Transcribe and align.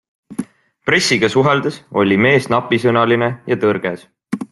Pressiga 0.89 1.29
suheldes 1.33 1.77
oli 2.03 2.17
mees 2.23 2.49
napisõnaline 2.55 3.29
ja 3.53 3.59
tõrges. 3.65 4.07